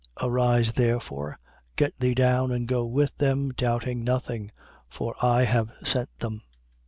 10:20. 0.17 0.27
Arise, 0.31 0.73
therefore: 0.73 1.37
get 1.75 1.93
thee 1.99 2.15
down 2.15 2.49
and 2.51 2.67
go 2.67 2.83
with 2.83 3.15
them, 3.19 3.51
doubting 3.51 4.03
nothing: 4.03 4.51
for 4.89 5.13
I 5.23 5.43
have 5.43 5.69
sent 5.83 6.09
them. 6.17 6.41